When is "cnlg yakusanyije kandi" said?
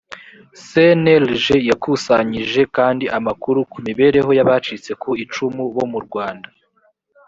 0.65-3.05